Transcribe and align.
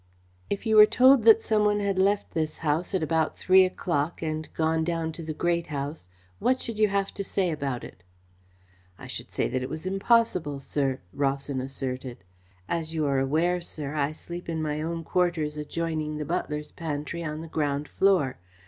"If 0.49 0.65
you 0.65 0.77
were 0.77 0.87
told 0.87 1.25
that 1.25 1.43
some 1.43 1.63
one 1.63 1.79
had 1.79 1.99
left 1.99 2.31
this 2.31 2.57
house 2.65 2.95
at 2.95 3.03
about 3.03 3.37
three 3.37 3.63
o'clock 3.65 4.23
and 4.23 4.51
gone 4.55 4.83
down 4.83 5.11
to 5.11 5.21
the 5.21 5.31
Great 5.31 5.67
House, 5.67 6.09
what 6.39 6.59
should 6.59 6.79
you 6.79 6.87
have 6.87 7.13
to 7.13 7.23
say 7.23 7.51
about 7.51 7.83
it?" 7.83 8.01
"I 8.97 9.05
should 9.05 9.29
say 9.29 9.47
that 9.49 9.61
it 9.61 9.69
was 9.69 9.85
impossible, 9.85 10.59
sir," 10.59 11.01
Rawson 11.13 11.61
asserted. 11.61 12.23
"As 12.67 12.95
you 12.95 13.05
are 13.05 13.19
aware, 13.19 13.61
sir, 13.61 13.93
I 13.93 14.11
sleep 14.11 14.49
in 14.49 14.59
my 14.59 14.81
own 14.81 15.03
quarters 15.03 15.55
adjoining 15.55 16.17
the 16.17 16.25
butler's 16.25 16.71
pantry 16.71 17.23
on 17.23 17.41
the 17.41 17.47
ground 17.47 17.87
floor. 17.87 18.39